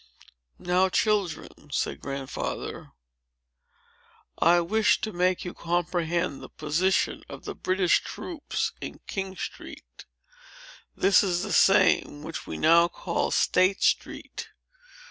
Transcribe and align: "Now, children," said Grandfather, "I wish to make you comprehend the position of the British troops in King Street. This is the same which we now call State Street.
"Now, 0.57 0.89
children," 0.89 1.69
said 1.71 1.99
Grandfather, 2.01 2.89
"I 4.39 4.59
wish 4.59 4.99
to 5.01 5.13
make 5.13 5.45
you 5.45 5.53
comprehend 5.53 6.41
the 6.41 6.49
position 6.49 7.21
of 7.29 7.45
the 7.45 7.53
British 7.53 8.01
troops 8.03 8.71
in 8.81 9.01
King 9.05 9.35
Street. 9.37 10.05
This 10.95 11.23
is 11.23 11.43
the 11.43 11.53
same 11.53 12.23
which 12.23 12.47
we 12.47 12.57
now 12.57 12.87
call 12.87 13.29
State 13.29 13.83
Street. 13.83 14.49